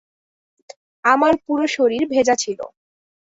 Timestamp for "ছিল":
2.35-2.59